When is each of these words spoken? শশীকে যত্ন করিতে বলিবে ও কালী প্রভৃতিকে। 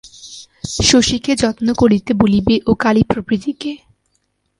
শশীকে 0.81 1.31
যত্ন 1.35 1.67
করিতে 1.73 2.11
বলিবে 2.13 2.55
ও 2.65 2.71
কালী 2.75 3.03
প্রভৃতিকে। 3.03 3.71